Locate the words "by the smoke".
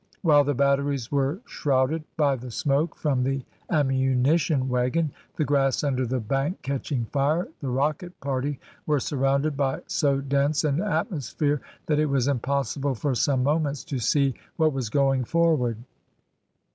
2.17-2.95